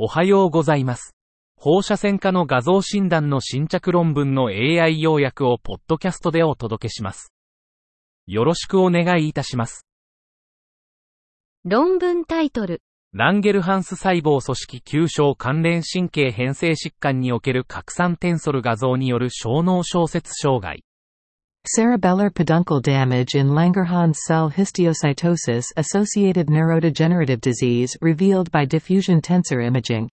[0.00, 1.16] おはようございます。
[1.56, 7.32] 放射線科の画像診断の新着論文の AI 要約をポッドキャストでお届けします。
[8.28, 9.88] よろしくお願いいたします。
[11.64, 12.80] 論文タイトル。
[13.12, 20.84] ランゲルハンス細胞組織急症関連神経変性疾患における拡散テンソル画像による小脳小節障害。
[21.76, 30.08] Cerebellar peduncle damage in Langerhans cell histiocytosis associated neurodegenerative disease revealed by diffusion tensor imaging.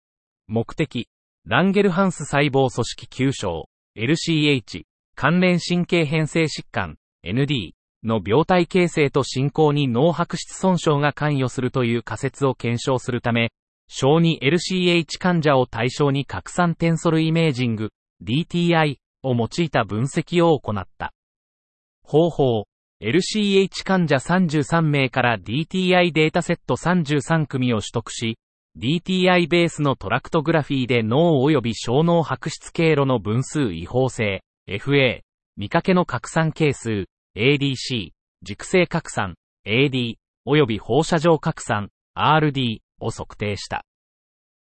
[0.47, 1.07] 目的、
[1.45, 4.83] ランゲルハンス細胞組織急症、LCH、
[5.15, 7.71] 関連神経変性疾患、ND
[8.03, 13.51] の病態形成と進行に脳白質損傷が関与するという仮説を検証するため、
[13.87, 17.91] 小児 LCH 患者を対象に拡散テンソルイメージング、
[18.21, 21.13] DTI を用いた分析を行った。
[22.05, 22.67] 方法、
[23.01, 28.37] LCH 患者33名から DTI データセット33組を取得し、
[28.77, 35.21] DTI ベースのトラクトグラフィーで脳及び小脳白質経路の分数違法性、FA、
[35.57, 38.11] 見かけの拡散係数、ADC、
[38.43, 43.83] 軸性拡散、AD、及び放射状拡散、RD を測定した。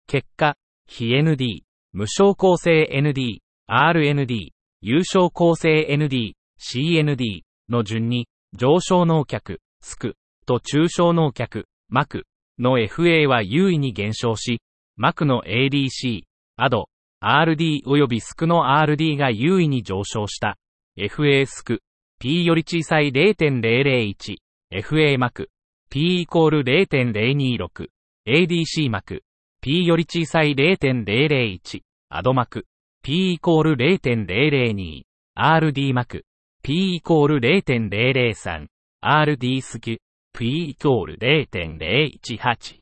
[0.07, 6.35] 結果、非 ND、無症候性 ND、RND、有症候性 ND、
[6.73, 12.25] CND の順に、上昇脳脚、スク、と中小脳脚、マク
[12.59, 14.61] の FA は優位に減少し、
[14.97, 16.23] マクの ADC、
[16.57, 16.89] アド、
[17.23, 20.57] RD 及びスクの RD が優位に上昇した。
[20.97, 21.81] FA スク、
[22.21, 24.37] P より小さい0.001、
[24.73, 25.51] FA マク、
[25.91, 27.89] P イコール0.026、
[28.27, 29.23] ADC マク、
[29.61, 32.67] P より小さい0.001、アドマク、
[33.03, 35.03] P イコール0.002、
[35.37, 36.25] RD マク、
[36.67, 38.69] P イコール0.003、
[39.05, 39.97] RD スキュ、
[40.33, 42.79] P イコール0.018。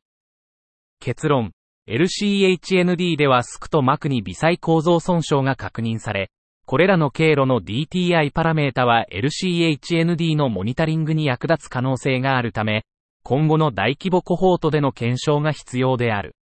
[1.01, 1.51] 結論、
[1.89, 6.29] LCHND ではスクとマクに微細構造損傷が確認され、
[6.65, 12.85] これらの経路の DTI パラメータは LCHND のモニタリングに役立つ可能性があるため、
[13.23, 16.37] 今後の大規模コホートでの検証が必要である。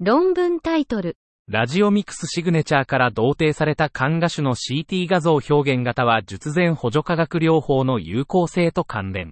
[0.00, 1.18] 論文タイトル。
[1.48, 9.30] ラジオミクスシグネチャーから同定された肝芽種の CT 画像表現型は術前補助化学療法の有効性と関連。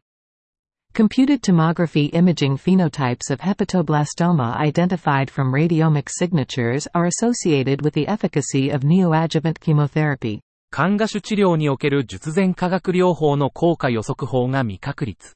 [0.95, 8.73] Computed tomography imaging phenotypes of hepatoblastoma identified from radiomic signatures are associated with the efficacy
[8.73, 10.39] of neoadjuvant chemotherapy.
[10.71, 15.35] 肝芽種治療における術前化学療法の効果予測法が未確立。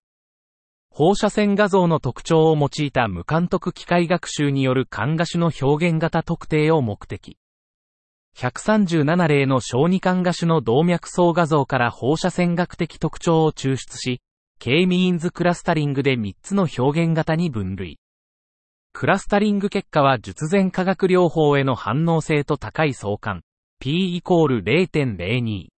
[0.91, 7.37] 放射線画像の特徴を用いた無監督機械学習による肝芽種の表現型特定を目的。
[8.37, 14.21] 137例の小児肝芽種の動脈層画像から放射線学的特徴を抽出し、
[14.61, 17.99] K ミーンズクラスタリングで3つの表現型に分類。
[18.93, 23.43] クラスタリング結果は術前化学療法への反応性と高い相関。
[23.81, 25.69] P イコール0.02。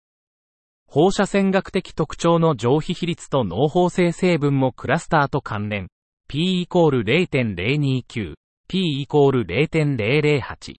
[0.93, 5.87] 放射線学的特徴の上皮比率と脳包性成分もクラスターと関連。
[6.27, 8.33] P イコール0.029。
[8.67, 10.75] P イコール0.008。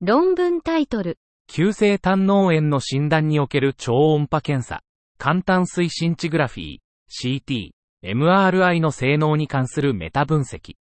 [0.00, 1.18] 論文タイトル。
[1.48, 4.80] 急性胆脳炎の診断における超音波検査。
[5.18, 7.70] 簡単推進チグラフィー、CT、
[8.04, 10.76] MRI の性能に関するメタ分析。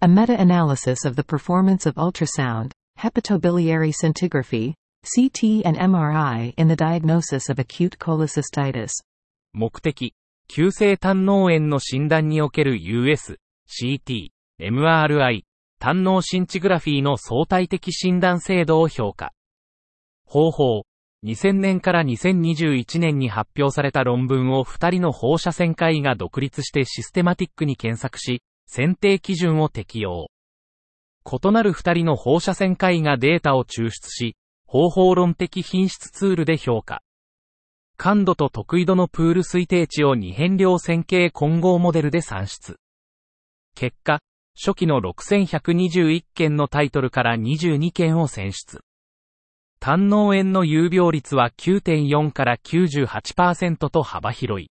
[0.00, 4.74] A meta-analysis of the performance of ultrasound, hepatobiliary scintigraphy,
[5.04, 8.90] CT and MRI in the diagnosis of acute cholecystitis.
[9.52, 10.14] 目的、
[10.48, 13.38] 急性胆脳炎の診断における US、
[13.68, 15.42] CT、MRI、
[15.78, 19.32] 胆脳シンチグラフィーの相対的診断精度を評価。
[20.24, 20.82] 方法、
[21.24, 30.28] 2000年から2021年に発表された論文を2人の放射線科医が独立してシステマティックに検索し、選定基準を適用。
[31.24, 34.36] 異なる2人の放射線科医がデータを抽出し、
[34.70, 37.00] 方法論的品質ツールで評価。
[37.96, 42.76] 感度と得意度のプール推定値を二変量線形混合モデルで算出。
[43.74, 44.20] 結果、
[44.54, 48.80] 初期の6121件のタイトルから22件を選出。
[49.80, 54.70] 胆脳炎の有病率は9.4から98%と幅広い。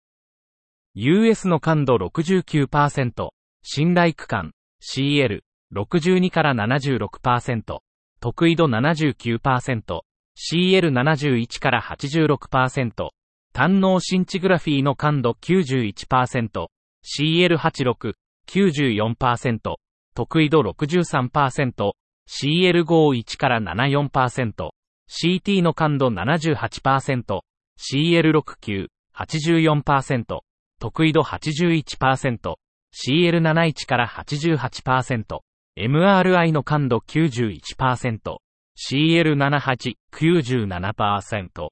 [0.92, 3.31] US の感度69%、
[3.62, 4.52] 信頼区間、
[4.82, 5.40] CL、
[5.75, 7.78] 62から76%、
[8.26, 10.00] 得意度79%、
[10.37, 13.11] CL71 から86%、
[13.52, 16.67] 胆脳シンチグラフィーの感度91%、
[17.05, 18.14] CL86、
[18.49, 19.76] 94%、
[20.17, 21.93] 得意度63%、
[22.28, 24.70] CL51 から74%、
[25.08, 27.43] CT の感度78%、
[27.78, 30.40] CL69、84%、
[30.81, 32.55] 得意度81%、
[32.93, 35.38] CL71 から88%、
[35.78, 38.38] MRI の感度91%、
[38.78, 41.69] CL78、97%、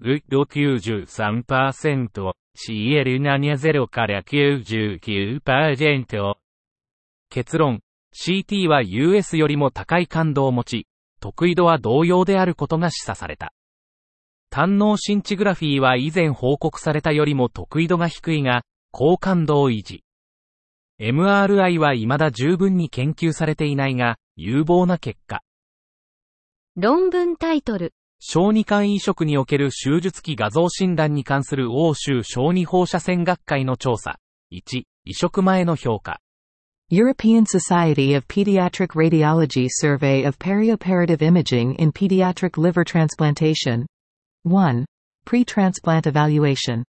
[0.00, 6.34] ウッド93%、CL70 から99%。
[7.28, 7.82] 結論、
[8.14, 10.86] CT は US よりも高い感度を持ち、
[11.20, 13.52] 得意度は同様であることが示唆された。
[14.48, 18.62] 胆脳シンチグラフィーは以前報告されたよりも得意度が低いが、
[18.92, 20.04] 高感度を維持。
[21.00, 25.42] MRI は未だ十分に研究されていないが、有望な結果。
[26.76, 27.92] 論文タイトル。
[28.20, 34.18] 小児肝移植における手術期画像診断に関する欧州小児放射線学会の調査。
[34.52, 36.20] 1、移植前の評価。
[36.92, 43.84] European Society of Pediatric Radiology Survey of Perioperative Imaging in Pediatric Liver Transplantation.
[44.44, 44.84] 1.
[45.24, 46.84] Pre-transplant evaluation.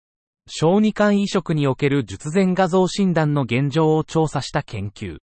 [0.46, 5.18] 小児肝移植における術前画像診断の現状を調査した研究。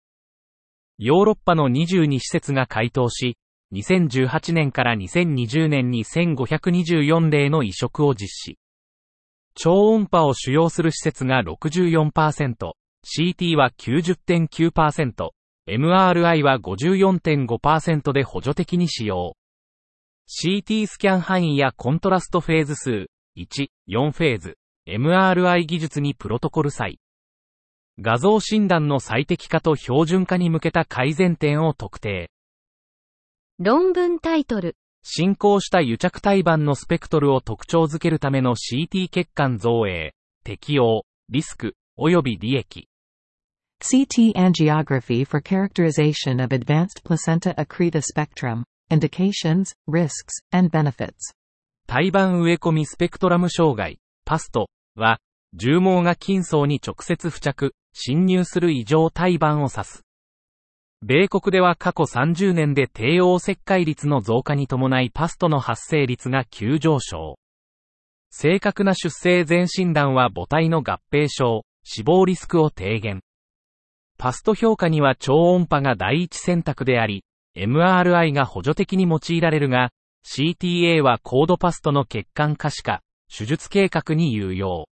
[0.99, 3.37] ヨーロッパの22施設が回答し、
[3.73, 8.59] 2018年から2020年に1524例の移植を実施。
[9.55, 12.73] 超音波を主要する施設が64%、
[13.05, 15.31] CT は90.9%、
[15.69, 19.37] MRI は54.5%で補助的に使用。
[20.29, 23.07] CT スキャン範囲やコントラストフェーズ数、
[23.37, 24.57] 1、4フェーズ、
[24.89, 26.99] MRI 技術にプロトコル際。
[27.99, 32.31] 画像診断の最適化と標準化に向けた改善点を特定。
[33.59, 34.77] 論文タイトル。
[35.03, 42.89] 進行した癒着胎盤のスペクトルを特徴づけるための CT 血管造影、適用、リスク、及び利益。
[43.83, 51.35] CT angiography for characterization of advanced placenta accreta spectrum, indications, risks, and benefits.
[51.87, 53.99] 胎盤植え込みスペクトラム障害、
[54.31, 55.19] パストは、
[55.55, 60.05] 重毛が筋層に直接付着、侵入する異常胎盤を指す。
[61.03, 67.41] 米国では過去30年で帝王切開率の増加に伴いパストの発生率が急上昇。
[68.31, 73.23] 正確な出生前診断は母体の合併症、死亡リスクを低減。
[74.17, 77.25] パスト評価には超音波が第一選択であり、
[77.57, 79.91] MRI が補助的に用いられるが、
[80.25, 84.89] CTA はコードパストの血管可視化、手術計画に有用。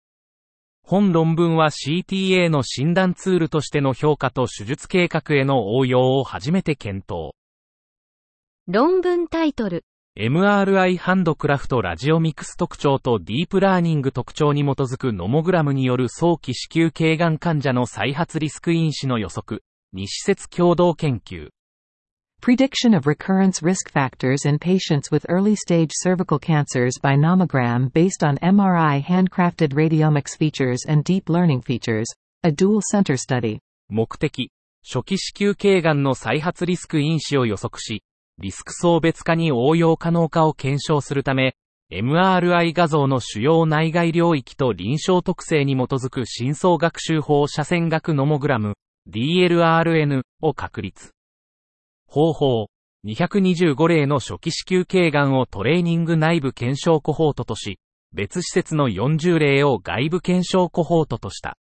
[0.83, 7.33] 本論文は CTA の診断ツールとしての評価と手術計画への応用を初めて検討。
[8.69, 9.85] 論文タイトル。
[10.19, 19.63] MRI ハンドクラフトラジオミクス特徴とディープラーニング特徴に基づくノモグラムによる早期子宮頸がん患者の再発リスク因子の予測、
[19.95, 21.56] 2施設共同研究。
[22.41, 28.39] Prediction of recurrence risk factors in patients with early stage cervical cancers by nomogram based on
[28.39, 32.07] MRI handcrafted radiomics features and deep learning features,
[32.45, 33.59] a dual center study.
[33.89, 34.51] 目的、
[34.85, 38.05] 初期子宮頸がんの再発リスク因子を予測し、
[38.39, 41.57] リスク層別化に応用可能かを検証するため、
[41.91, 48.75] MRI 画像の主要内外領域と臨床特性に基づく深層学習法斜線学ノモグラム、
[49.09, 51.16] DLRN を確立。
[52.07, 52.69] 方法、
[53.05, 57.79] 225例の初期子宮頸がんをトレーニング内部検証コホートとし、
[58.13, 61.57] 別施設の40例を外部検証コホートとした。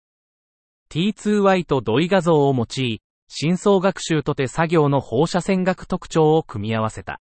[0.92, 7.20] T2Y と土井画像を用い、深層学習とて作業の放射線学特徴を組み合わせた。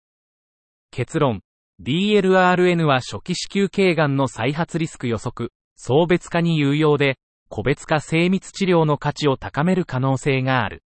[0.90, 1.42] 結論、
[1.80, 10.82] DLRN は初期子宮頸がんの再発リスク予測、層別化に有用で、個別化精密治療の価値を高める可能性がある。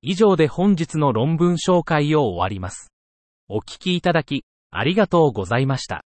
[0.00, 2.92] 以上で本日の論文紹介を終わります。
[3.48, 6.02] お聞きいただき、ありがとうございました。